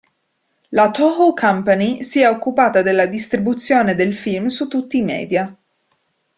[0.69, 5.55] La Toho Company si è occupata della distribuzione del film su tutti i media.